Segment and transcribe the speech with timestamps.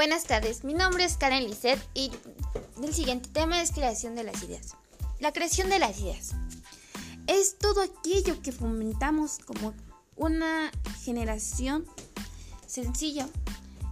[0.00, 2.10] Buenas tardes, mi nombre es Karen Lisset y
[2.82, 4.74] el siguiente tema es creación de las ideas.
[5.18, 6.30] La creación de las ideas
[7.26, 9.74] es todo aquello que fomentamos como
[10.16, 10.72] una
[11.02, 11.84] generación
[12.66, 13.28] sencilla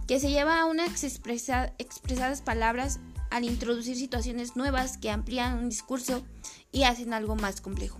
[0.07, 2.99] que se lleva a unas expresadas palabras
[3.29, 6.23] al introducir situaciones nuevas que amplían un discurso
[6.71, 7.99] y hacen algo más complejo.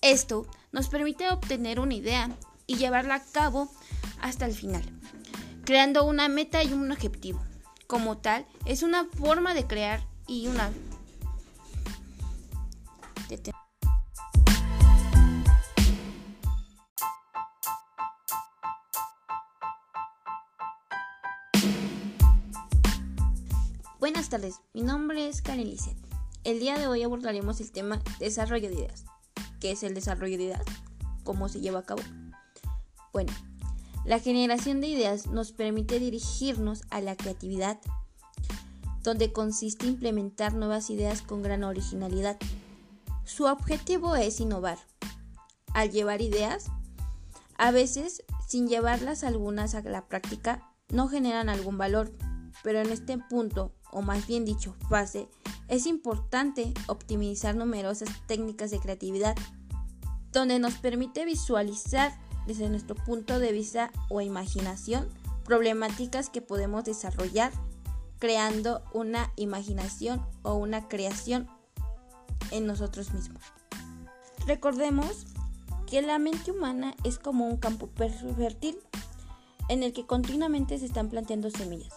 [0.00, 2.30] Esto nos permite obtener una idea
[2.66, 3.70] y llevarla a cabo
[4.22, 4.82] hasta el final,
[5.64, 7.40] creando una meta y un objetivo.
[7.86, 10.70] Como tal, es una forma de crear y una...
[23.98, 25.96] Buenas tardes, mi nombre es Karen Lisset.
[26.42, 29.04] El día de hoy abordaremos el tema desarrollo de ideas.
[29.60, 30.64] ¿Qué es el desarrollo de ideas?
[31.22, 32.02] ¿Cómo se lleva a cabo?
[33.12, 33.32] Bueno,
[34.04, 37.78] la generación de ideas nos permite dirigirnos a la creatividad,
[39.02, 42.38] donde consiste implementar nuevas ideas con gran originalidad.
[43.24, 44.78] Su objetivo es innovar.
[45.74, 46.66] Al llevar ideas,
[47.56, 52.12] a veces sin llevarlas algunas a la práctica, no generan algún valor,
[52.62, 55.28] pero en este punto, o más bien dicho, fase,
[55.68, 59.34] es importante optimizar numerosas técnicas de creatividad,
[60.32, 62.12] donde nos permite visualizar
[62.46, 65.08] desde nuestro punto de vista o imaginación
[65.44, 67.52] problemáticas que podemos desarrollar
[68.18, 71.48] creando una imaginación o una creación
[72.52, 73.42] en nosotros mismos.
[74.46, 75.26] Recordemos
[75.86, 78.78] que la mente humana es como un campo fértil
[79.68, 81.94] en el que continuamente se están planteando semillas,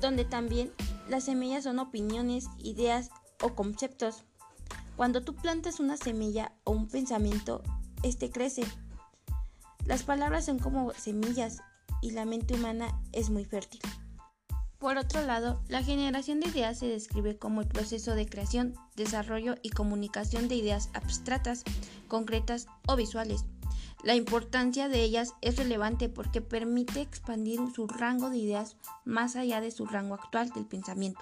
[0.00, 0.72] donde también
[1.08, 3.10] las semillas son opiniones, ideas
[3.42, 4.24] o conceptos.
[4.96, 7.62] Cuando tú plantas una semilla o un pensamiento,
[8.02, 8.64] este crece
[9.86, 11.62] las palabras son como semillas
[12.02, 13.80] y la mente humana es muy fértil.
[14.78, 19.54] Por otro lado, la generación de ideas se describe como el proceso de creación, desarrollo
[19.62, 21.64] y comunicación de ideas abstractas,
[22.08, 23.44] concretas o visuales.
[24.04, 29.60] La importancia de ellas es relevante porque permite expandir su rango de ideas más allá
[29.60, 31.20] de su rango actual del pensamiento.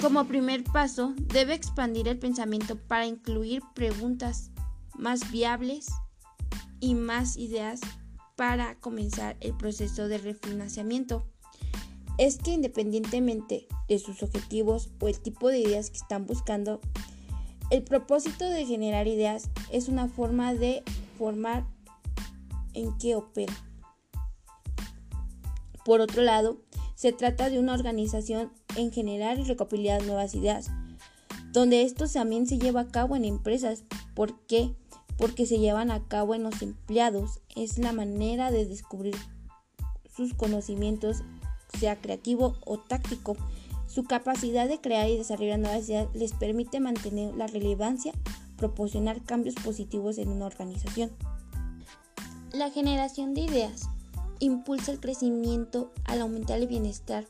[0.00, 4.50] Como primer paso, debe expandir el pensamiento para incluir preguntas
[4.94, 5.86] más viables
[6.80, 7.80] y más ideas
[8.36, 11.26] para comenzar el proceso de refinanciamiento.
[12.18, 16.80] Es que independientemente de sus objetivos o el tipo de ideas que están buscando,
[17.70, 20.82] el propósito de generar ideas es una forma de
[21.18, 21.66] formar
[22.74, 23.54] en qué opera.
[25.84, 26.58] Por otro lado,
[26.94, 30.70] se trata de una organización en generar y recopilar nuevas ideas,
[31.52, 33.84] donde esto también se lleva a cabo en empresas.
[34.14, 34.74] ¿Por qué?
[35.16, 37.40] Porque se llevan a cabo en los empleados.
[37.54, 39.16] Es la manera de descubrir
[40.14, 41.22] sus conocimientos,
[41.78, 43.36] sea creativo o táctico.
[43.86, 48.12] Su capacidad de crear y desarrollar nuevas ideas les permite mantener la relevancia,
[48.56, 51.10] proporcionar cambios positivos en una organización.
[52.52, 53.82] La generación de ideas
[54.38, 57.26] impulsa el crecimiento al aumentar el bienestar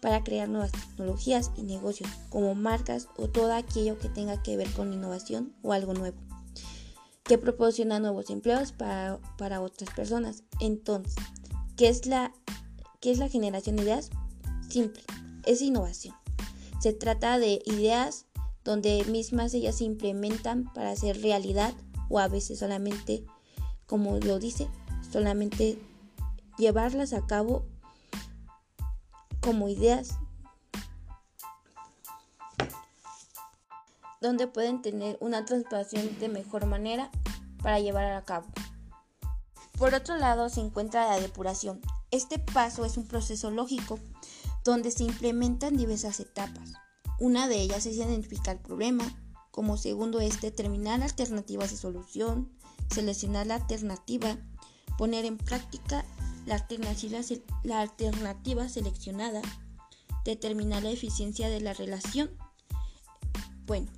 [0.00, 4.70] para crear nuevas tecnologías y negocios, como marcas o todo aquello que tenga que ver
[4.72, 6.29] con innovación o algo nuevo
[7.30, 10.42] que proporciona nuevos empleos para, otras personas.
[10.58, 11.14] Entonces,
[11.76, 12.32] ¿qué es, la,
[12.98, 14.10] ¿qué es la generación de ideas?
[14.68, 15.00] Simple,
[15.46, 16.16] es innovación.
[16.80, 18.26] Se trata de ideas
[18.64, 21.72] donde mismas ellas se implementan para hacer realidad
[22.08, 23.24] o a veces solamente,
[23.86, 24.66] como lo dice,
[25.12, 25.78] solamente
[26.58, 27.64] llevarlas a cabo
[29.40, 30.18] como ideas
[34.20, 37.08] donde pueden tener una transformación de mejor manera
[37.62, 38.46] para llevar a cabo.
[39.78, 41.80] Por otro lado se encuentra la depuración.
[42.10, 43.98] Este paso es un proceso lógico
[44.64, 46.72] donde se implementan diversas etapas.
[47.18, 49.04] Una de ellas es identificar el problema,
[49.50, 52.50] como segundo es determinar alternativas de solución,
[52.90, 54.36] seleccionar la alternativa,
[54.98, 56.04] poner en práctica
[56.46, 57.20] la alternativa,
[57.62, 59.42] la alternativa seleccionada,
[60.24, 62.30] determinar la eficiencia de la relación.
[63.66, 63.90] Bueno,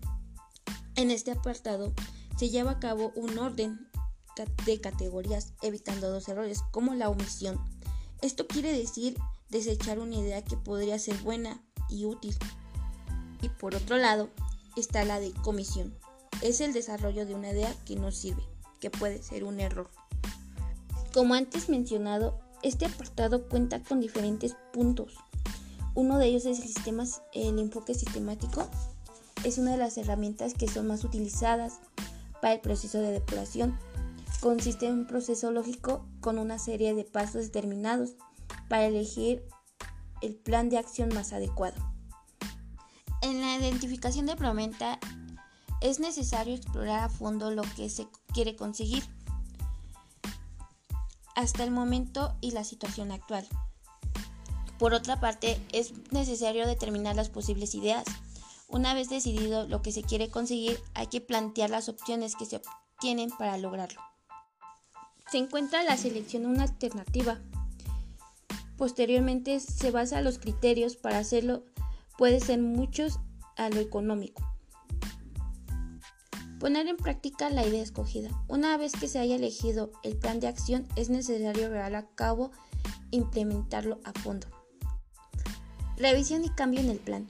[0.96, 1.92] en este apartado
[2.42, 3.88] se lleva a cabo un orden
[4.66, 7.56] de categorías evitando dos errores como la omisión.
[8.20, 9.16] Esto quiere decir
[9.48, 12.36] desechar una idea que podría ser buena y útil.
[13.42, 14.28] Y por otro lado
[14.74, 15.94] está la de comisión.
[16.40, 18.42] Es el desarrollo de una idea que no sirve,
[18.80, 19.88] que puede ser un error.
[21.14, 25.14] Como antes mencionado, este apartado cuenta con diferentes puntos.
[25.94, 27.04] Uno de ellos es el, sistema,
[27.34, 28.68] el enfoque sistemático,
[29.44, 31.78] es una de las herramientas que son más utilizadas
[32.42, 33.78] para el proceso de depuración.
[34.40, 38.16] Consiste en un proceso lógico con una serie de pasos determinados
[38.68, 39.44] para elegir
[40.22, 41.76] el plan de acción más adecuado.
[43.20, 44.98] En la identificación de prometa
[45.80, 49.04] es necesario explorar a fondo lo que se quiere conseguir
[51.36, 53.46] hasta el momento y la situación actual.
[54.80, 58.04] Por otra parte, es necesario determinar las posibles ideas.
[58.72, 62.56] Una vez decidido lo que se quiere conseguir, hay que plantear las opciones que se
[62.56, 64.00] obtienen para lograrlo.
[65.30, 67.38] Se encuentra la selección una alternativa.
[68.78, 71.64] Posteriormente se basa los criterios para hacerlo,
[72.16, 73.20] puede ser muchos
[73.56, 74.42] a lo económico.
[76.58, 78.30] Poner en práctica la idea escogida.
[78.48, 82.52] Una vez que se haya elegido el plan de acción, es necesario llevar a cabo
[83.10, 84.46] implementarlo a fondo.
[85.98, 87.28] Revisión y cambio en el plan.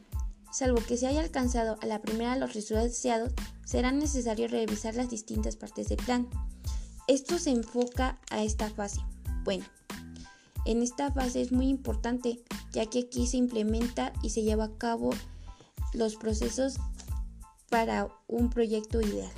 [0.52, 3.32] Salvo que se haya alcanzado a la primera los resultados deseados,
[3.64, 6.28] será necesario revisar las distintas partes del plan.
[7.08, 9.00] Esto se enfoca a esta fase.
[9.44, 9.64] Bueno,
[10.66, 14.78] en esta fase es muy importante, ya que aquí se implementa y se lleva a
[14.78, 15.10] cabo
[15.94, 16.76] los procesos
[17.70, 19.32] para un proyecto ideal.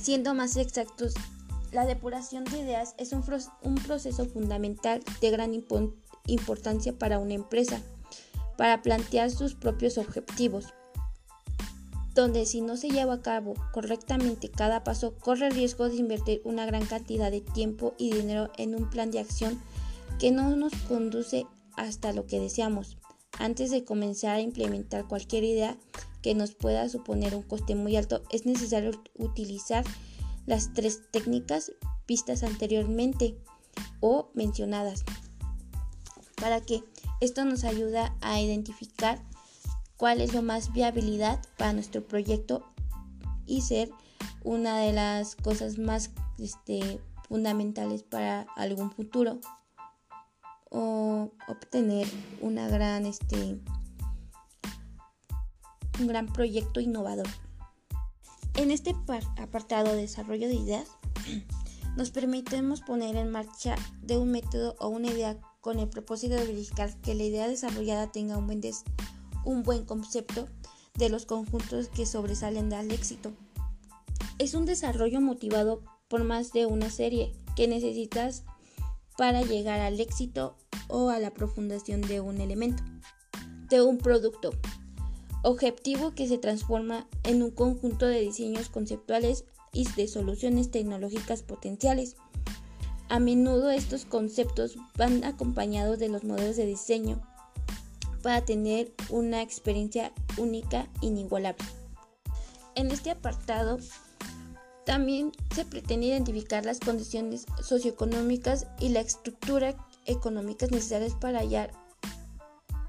[0.00, 1.14] Siendo más exactos,
[1.72, 3.24] la depuración de ideas es un,
[3.82, 5.54] proceso fundamental de gran
[6.26, 7.80] importancia para una empresa,
[8.56, 10.74] para plantear sus propios objetivos,
[12.14, 16.40] donde si no se lleva a cabo correctamente cada paso, corre el riesgo de invertir
[16.44, 19.60] una gran cantidad de tiempo y dinero en un plan de acción
[20.18, 21.46] que no nos conduce
[21.76, 22.98] hasta lo que deseamos.
[23.38, 25.76] Antes de comenzar a implementar cualquier idea,
[26.22, 29.84] que nos pueda suponer un coste muy alto, es necesario utilizar
[30.46, 31.72] las tres técnicas
[32.06, 33.36] vistas anteriormente
[34.00, 35.04] o mencionadas
[36.36, 36.82] para que
[37.24, 39.18] esto nos ayuda a identificar
[39.96, 42.62] cuál es lo más viabilidad para nuestro proyecto
[43.46, 43.90] y ser
[44.42, 49.40] una de las cosas más este, fundamentales para algún futuro
[50.70, 52.06] o obtener
[52.40, 53.58] una gran este,
[55.98, 57.28] un gran proyecto innovador.
[58.56, 58.94] En este
[59.38, 60.88] apartado de desarrollo de ideas,
[61.96, 66.44] nos permitimos poner en marcha de un método o una idea con el propósito de
[66.44, 68.60] verificar que la idea desarrollada tenga un buen,
[69.46, 70.46] un buen concepto
[70.92, 73.32] de los conjuntos que sobresalen al éxito.
[74.38, 78.44] Es un desarrollo motivado por más de una serie que necesitas
[79.16, 80.54] para llegar al éxito
[80.88, 82.82] o a la profundación de un elemento,
[83.70, 84.50] de un producto,
[85.42, 92.16] objetivo que se transforma en un conjunto de diseños conceptuales y de soluciones tecnológicas potenciales.
[93.08, 97.20] A menudo estos conceptos van acompañados de los modelos de diseño
[98.22, 101.66] para tener una experiencia única e inigualable.
[102.74, 103.78] En este apartado
[104.84, 109.74] también se pretende identificar las condiciones socioeconómicas y la estructura
[110.06, 111.72] económicas necesarias para hallar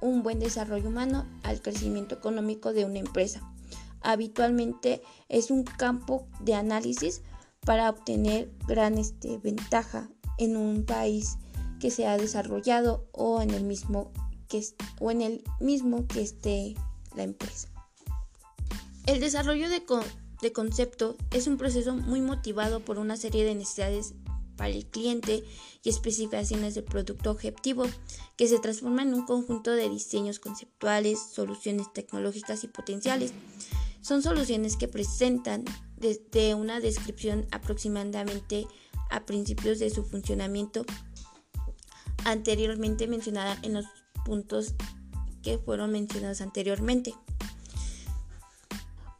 [0.01, 3.41] un buen desarrollo humano al crecimiento económico de una empresa.
[4.01, 7.21] Habitualmente es un campo de análisis
[7.65, 11.37] para obtener gran este, ventaja en un país
[11.79, 14.11] que se ha desarrollado o en el mismo
[14.47, 14.63] que,
[14.99, 16.75] o en el mismo que esté
[17.15, 17.69] la empresa.
[19.05, 19.83] El desarrollo de,
[20.41, 24.13] de concepto es un proceso muy motivado por una serie de necesidades
[24.55, 25.43] para el cliente
[25.83, 27.85] y especificaciones del producto objetivo,
[28.37, 33.33] que se transforma en un conjunto de diseños conceptuales, soluciones tecnológicas y potenciales.
[34.01, 35.65] Son soluciones que presentan
[35.97, 38.67] desde una descripción aproximadamente
[39.09, 40.85] a principios de su funcionamiento
[42.25, 43.85] anteriormente mencionada en los
[44.25, 44.73] puntos
[45.41, 47.13] que fueron mencionados anteriormente.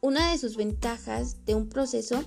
[0.02, 2.24] Una de sus ventajas de un proceso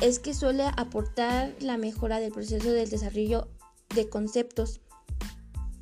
[0.00, 3.48] es que suele aportar la mejora del proceso del desarrollo
[3.94, 4.80] de conceptos,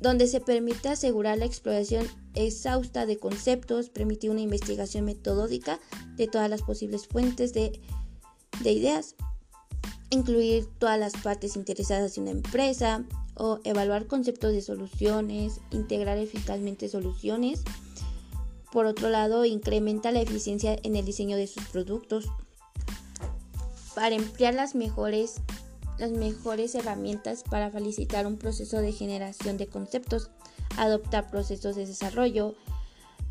[0.01, 5.79] donde se permite asegurar la exploración exhausta de conceptos, permitir una investigación metodológica
[6.15, 7.79] de todas las posibles fuentes de,
[8.61, 9.15] de ideas,
[10.09, 13.05] incluir todas las partes interesadas de una empresa
[13.35, 17.61] o evaluar conceptos de soluciones, integrar eficazmente soluciones.
[18.71, 22.25] Por otro lado, incrementa la eficiencia en el diseño de sus productos
[23.93, 25.35] para emplear las mejores,
[26.01, 30.31] las mejores herramientas para facilitar un proceso de generación de conceptos,
[30.75, 32.55] adoptar procesos de desarrollo,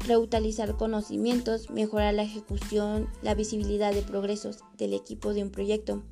[0.07, 6.05] reutilizar conocimientos, mejorar la ejecución, la visibilidad de progresos del equipo de un proyecto.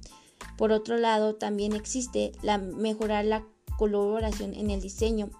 [0.56, 3.46] Por otro lado, también existe la mejorar la
[3.78, 5.30] colaboración en el diseño.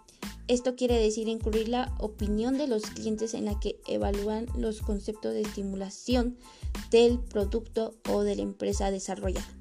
[0.47, 5.35] Esto quiere decir incluir la opinión de los clientes en la que evalúan los conceptos
[5.35, 6.39] de estimulación
[6.93, 9.58] del producto o de la empresa desarrollada.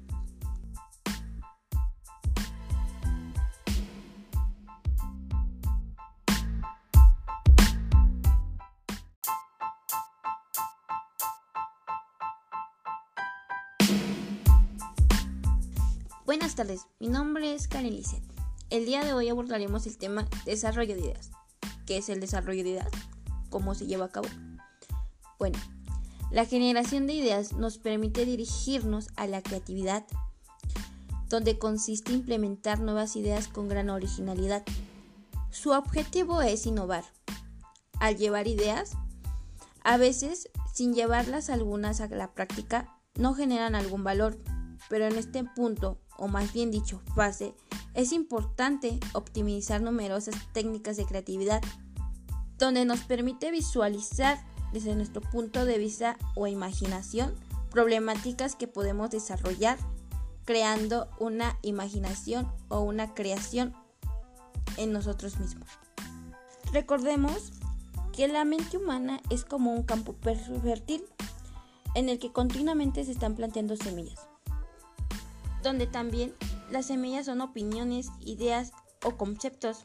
[16.58, 18.20] Tardes, mi nombre es Karen Lisset.
[18.68, 21.30] El día de hoy abordaremos el tema desarrollo de ideas.
[21.86, 22.90] ¿Qué es el desarrollo de ideas?
[23.48, 24.26] ¿Cómo se lleva a cabo?
[25.38, 25.56] Bueno,
[26.32, 30.04] la generación de ideas nos permite dirigirnos a la creatividad,
[31.28, 34.64] donde consiste implementar nuevas ideas con gran originalidad.
[35.50, 37.04] Su objetivo es innovar.
[38.00, 38.96] Al llevar ideas,
[39.84, 44.36] a veces, sin llevarlas algunas a la práctica, no generan algún valor,
[44.88, 47.54] pero en este punto, o más bien dicho, fase,
[47.94, 51.62] es importante optimizar numerosas técnicas de creatividad,
[52.58, 54.38] donde nos permite visualizar
[54.72, 57.34] desde nuestro punto de vista o imaginación
[57.70, 59.78] problemáticas que podemos desarrollar
[60.44, 63.74] creando una imaginación o una creación
[64.76, 65.68] en nosotros mismos.
[66.72, 67.52] Recordemos
[68.12, 71.04] que la mente humana es como un campo fértil
[71.94, 74.27] en el que continuamente se están planteando semillas,
[75.68, 76.34] donde también
[76.70, 78.72] las semillas son opiniones, ideas
[79.04, 79.84] o conceptos.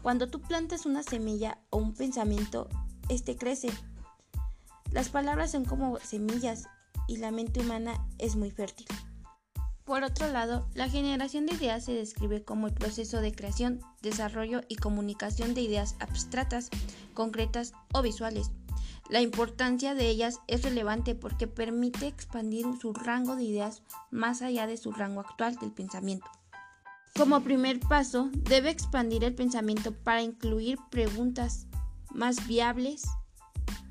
[0.00, 2.66] Cuando tú plantas una semilla o un pensamiento,
[3.10, 3.68] este crece.
[4.90, 6.64] Las palabras son como semillas
[7.08, 8.86] y la mente humana es muy fértil.
[9.84, 14.62] Por otro lado, la generación de ideas se describe como el proceso de creación, desarrollo
[14.68, 16.70] y comunicación de ideas abstractas,
[17.12, 18.50] concretas o visuales.
[19.12, 24.66] La importancia de ellas es relevante porque permite expandir su rango de ideas más allá
[24.66, 26.24] de su rango actual del pensamiento.
[27.14, 31.66] Como primer paso, debe expandir el pensamiento para incluir preguntas
[32.10, 33.02] más viables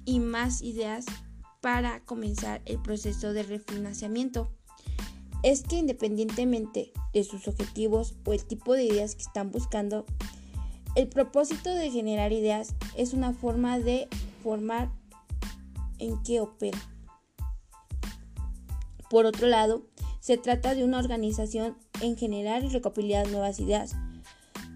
[0.06, 1.06] y más ideas
[1.62, 4.52] para comenzar el proceso de refinanciamiento
[5.44, 10.08] es que independientemente de sus objetivos o el tipo de ideas que están buscando,
[10.96, 14.08] el propósito de generar ideas es una forma de
[14.42, 14.90] formar
[16.02, 16.78] en qué opera.
[19.10, 19.84] Por otro lado,
[20.20, 23.96] se trata de una organización en generar y recopilar nuevas ideas,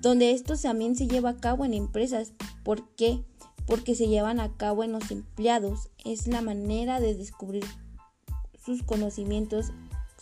[0.01, 2.33] donde esto también se lleva a cabo en empresas.
[2.63, 3.23] ¿Por qué?
[3.65, 5.89] Porque se llevan a cabo en los empleados.
[6.03, 7.65] Es la manera de descubrir
[8.63, 9.71] sus conocimientos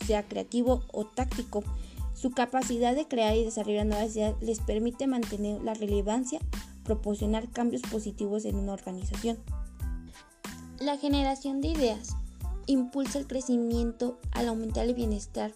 [0.05, 1.63] sea creativo o táctico.
[2.13, 6.39] Su capacidad de crear y desarrollar nuevas ideas les permite mantener la relevancia,
[6.83, 9.37] proporcionar cambios positivos en una organización.
[10.83, 12.09] La generación de ideas
[12.65, 15.53] impulsa el crecimiento al aumentar el bienestar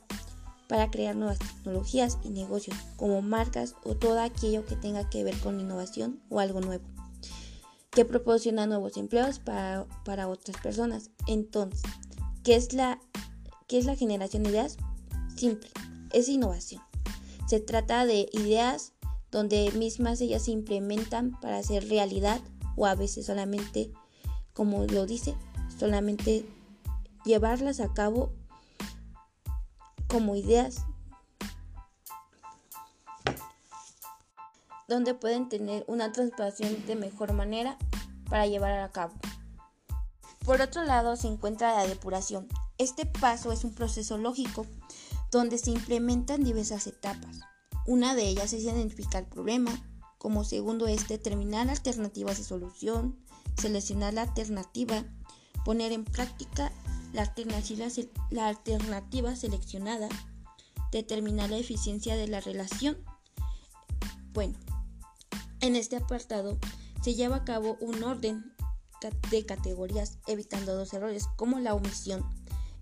[0.70, 5.38] para crear nuevas tecnologías y negocios, como marcas o todo aquello que tenga que ver
[5.40, 6.86] con innovación o algo nuevo,
[7.90, 11.10] que proporciona nuevos empleos para, para otras personas.
[11.28, 11.82] Entonces,
[12.46, 12.98] ¿qué es la
[13.68, 14.78] ¿Qué es la generación de ideas?
[15.36, 15.70] Simple,
[16.14, 16.82] es innovación.
[17.50, 18.94] Se trata de ideas
[19.30, 22.40] donde mismas ellas se implementan para hacer realidad
[22.78, 23.92] o a veces solamente,
[24.58, 25.36] como lo dice,
[25.78, 26.44] solamente
[27.26, 28.32] llevarlas a cabo
[30.08, 30.78] como ideas
[34.88, 37.78] donde pueden tener una transformación de mejor manera
[38.32, 39.14] para llevar a cabo.
[40.44, 42.48] Por otro lado se encuentra la depuración,
[42.80, 44.66] este paso es un proceso lógico
[45.30, 47.42] donde se implementan diversas etapas.
[47.86, 49.72] Una de ellas es identificar el problema,
[50.18, 53.20] como segundo es determinar alternativas de solución,
[53.60, 55.04] seleccionar la alternativa,
[55.66, 56.72] poner en práctica
[57.12, 57.90] la alternativa,
[59.36, 60.10] seleccionada,
[60.92, 62.98] determinar la eficiencia de la relación.
[64.34, 64.58] Bueno,
[65.62, 66.58] en este apartado
[67.02, 68.54] se lleva a cabo un orden
[69.30, 72.26] de categorías evitando dos errores como la omisión,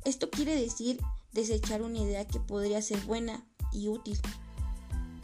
[0.05, 1.01] esto quiere decir
[1.31, 4.19] desechar una idea que podría ser buena y útil.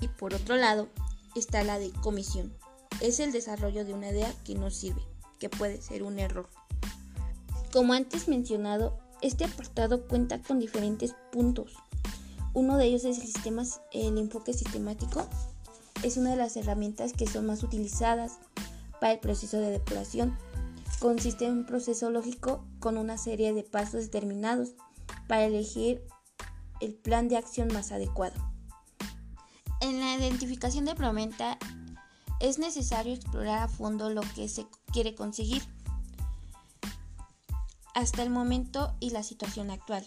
[0.01, 0.89] Y por otro lado
[1.35, 2.51] está la de comisión.
[2.99, 5.03] Es el desarrollo de una idea que no sirve,
[5.41, 6.47] que puede ser un error.
[7.73, 11.73] Como antes mencionado, este apartado cuenta con diferentes puntos.
[12.53, 15.27] Uno de ellos es el, sistema, el enfoque sistemático.
[16.03, 18.37] Es una de las herramientas que son más utilizadas
[19.01, 20.37] para el proceso de depuración
[21.01, 24.73] consiste en un proceso lógico con una serie de pasos determinados
[25.27, 26.03] para elegir
[26.79, 28.35] el plan de acción más adecuado.
[29.79, 31.57] En la identificación de prometa
[32.41, 35.63] es necesario explorar a fondo lo que se quiere conseguir
[37.93, 40.05] hasta el momento y la situación actual.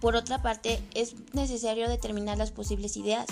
[0.00, 3.26] Por otra parte, es necesario determinar las posibles ideas.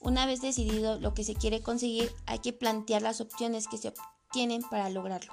[0.00, 3.88] Una vez decidido lo que se quiere conseguir, hay que plantear las opciones que se
[3.88, 5.32] obtienen para lograrlo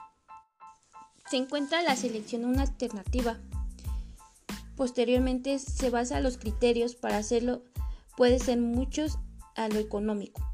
[1.31, 3.39] se encuentra la selección una alternativa.
[4.75, 7.63] Posteriormente se basa los criterios para hacerlo,
[8.17, 9.17] puede ser muchos
[9.55, 10.50] a lo económico.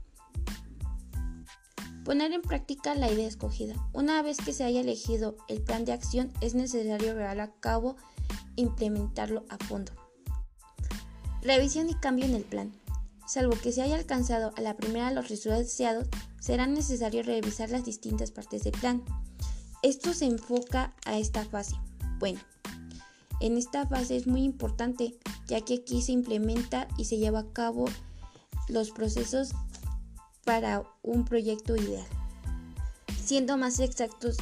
[2.08, 3.76] Poner en práctica la idea escogida.
[3.92, 7.98] Una vez que se haya elegido el plan de acción, es necesario llevar a cabo
[8.56, 9.92] implementarlo a fondo.
[11.42, 12.72] Revisión y cambio en el plan.
[13.28, 16.08] Salvo que se haya alcanzado a la primera los resultados deseados,
[16.40, 19.04] será necesario revisar las distintas partes del plan.
[19.84, 21.76] Esto se enfoca a esta fase.
[22.20, 22.40] Bueno,
[23.42, 27.52] en esta fase es muy importante, ya que aquí se implementa y se lleva a
[27.52, 27.84] cabo
[28.70, 29.52] los procesos
[30.48, 32.08] para un proyecto ideal.
[33.22, 34.38] Siendo más exactos,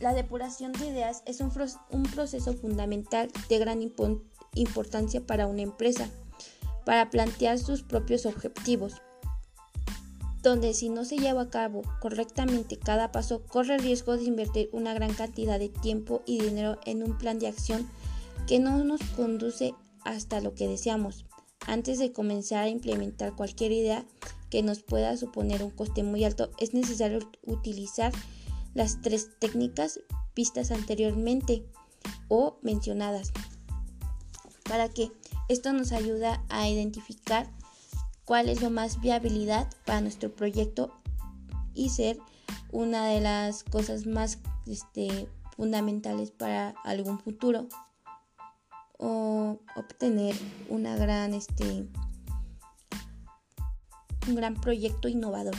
[0.00, 1.50] la depuración de ideas es un,
[2.10, 3.82] proceso fundamental de gran
[4.54, 6.08] importancia para una empresa
[6.86, 9.02] para plantear sus propios objetivos,
[10.42, 14.70] donde si no se lleva a cabo correctamente cada paso corre el riesgo de invertir
[14.72, 17.86] una gran cantidad de tiempo y dinero en un plan de acción
[18.46, 21.26] que no nos conduce hasta lo que deseamos.
[21.66, 24.06] Antes de comenzar a implementar cualquier idea
[24.52, 28.12] que nos pueda suponer un coste muy alto, es necesario utilizar
[28.74, 29.98] las tres técnicas
[30.36, 31.64] vistas anteriormente
[32.28, 33.32] o mencionadas
[34.68, 35.10] para que
[35.48, 37.50] esto nos ayuda a identificar
[38.26, 40.92] cuál es lo más viabilidad para nuestro proyecto
[41.72, 42.18] y ser
[42.72, 47.68] una de las cosas más este, fundamentales para algún futuro
[48.98, 50.36] o obtener
[50.68, 51.88] una gran este
[54.28, 55.56] un gran proyecto innovador.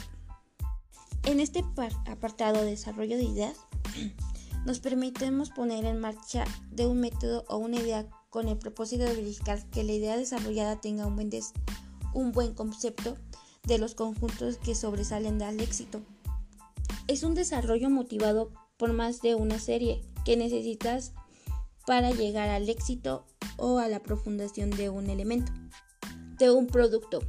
[1.24, 1.64] En este
[2.06, 3.58] apartado de desarrollo de ideas
[4.66, 9.16] nos permitimos poner en marcha de un método o una idea con el propósito de
[9.16, 11.30] verificar que la idea desarrollada tenga un buen,
[12.14, 13.18] un buen concepto
[13.64, 16.02] de los conjuntos que sobresalen al éxito.
[17.08, 21.14] Es un desarrollo motivado por más de una serie que necesitas
[21.86, 23.26] para llegar al éxito
[23.58, 25.52] o a la profundación de un elemento,
[26.38, 27.20] de un producto.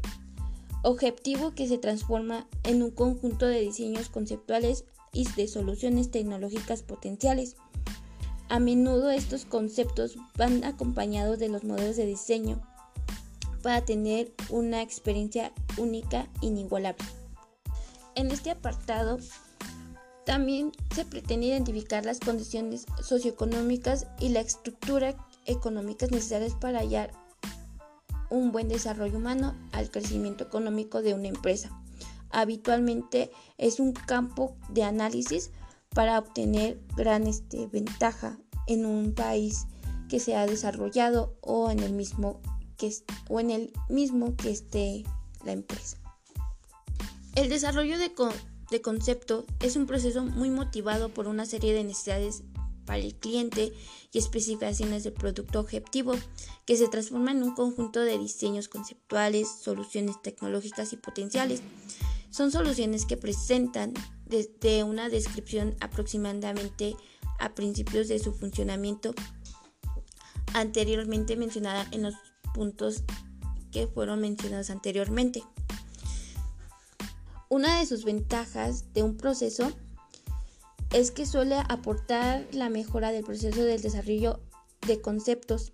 [0.85, 7.57] Objetivo que se transforma en un conjunto de diseños conceptuales y de soluciones tecnológicas potenciales
[8.51, 12.61] a menudo estos conceptos van acompañados de los modelos de diseño
[13.63, 17.07] para tener una experiencia única e inigualable.
[18.15, 19.19] En este apartado
[20.27, 25.17] también se pretende identificar las condiciones socioeconómicas y la estructura
[25.47, 27.24] económica necesarias para hallar
[28.31, 31.71] un buen desarrollo humano al crecimiento económico de una empresa.
[32.31, 35.51] Habitualmente es un campo de análisis
[35.91, 39.67] para obtener gran este, ventaja en un país
[40.09, 42.41] que se ha desarrollado o en el mismo
[42.77, 42.93] que,
[43.29, 45.05] o en el mismo que esté
[45.45, 45.99] la empresa.
[47.35, 48.13] El desarrollo de,
[48.71, 52.43] de concepto es un proceso muy motivado por una serie de necesidades
[52.85, 53.73] para el cliente
[54.13, 56.15] y especificaciones del producto objetivo,
[56.67, 61.63] que se transforma en un conjunto de diseños conceptuales, soluciones tecnológicas y potenciales.
[62.31, 63.95] Son soluciones que presentan
[64.27, 66.97] desde una descripción aproximadamente
[67.39, 69.15] a principios de su funcionamiento
[70.55, 72.15] anteriormente mencionada en los
[72.55, 73.03] puntos
[73.73, 75.43] que fueron mencionados anteriormente.
[77.49, 79.73] Una de sus ventajas de un proceso
[80.95, 84.39] es que suele aportar la mejora del proceso del desarrollo
[84.87, 85.73] de conceptos,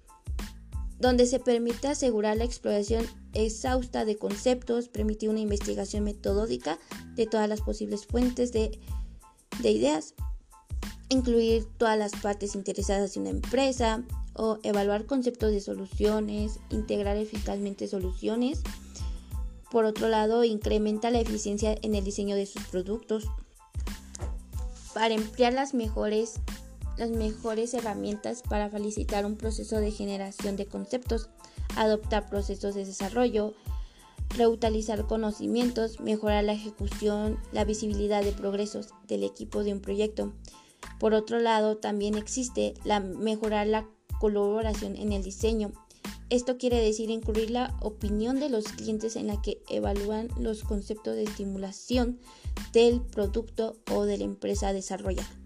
[0.99, 6.79] donde se permite asegurar la exploración exhausta de conceptos, permitir una investigación metodológica
[7.17, 8.81] de todas las posibles fuentes de,
[9.63, 10.15] ideas,
[11.11, 14.03] incluir todas las partes interesadas en una empresa
[14.33, 18.63] o evaluar conceptos de soluciones, integrar eficazmente soluciones.
[19.71, 23.29] Por otro lado, incrementa la eficiencia en el diseño de sus productos
[24.95, 26.35] para emplear las mejores,
[26.97, 31.31] las mejores herramientas para facilitar un proceso de generación de conceptos
[31.77, 33.55] adoptar procesos de desarrollo,
[34.37, 40.33] reutilizar conocimientos, mejorar la ejecución, la visibilidad de progresos del equipo de un proyecto.
[40.99, 45.73] Por otro lado, también existe la mejorar la colaboración en el diseño.
[46.31, 51.17] Esto quiere decir incluir la opinión de los clientes en la que evalúan los conceptos
[51.17, 52.21] de estimulación
[52.73, 55.40] del producto o de la empresa desarrollada.